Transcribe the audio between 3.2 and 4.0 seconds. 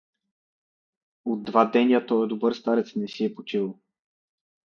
е почивал.